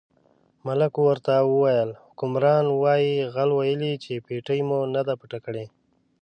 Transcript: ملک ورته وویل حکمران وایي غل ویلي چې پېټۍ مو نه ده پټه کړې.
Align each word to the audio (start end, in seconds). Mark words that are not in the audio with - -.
ملک 0.65 0.93
ورته 1.07 1.33
وویل 1.51 1.89
حکمران 2.05 2.65
وایي 2.81 3.15
غل 3.33 3.49
ویلي 3.53 3.93
چې 4.03 4.13
پېټۍ 4.25 4.59
مو 4.67 4.79
نه 4.95 5.01
ده 5.07 5.13
پټه 5.19 5.39
کړې. 5.45 5.65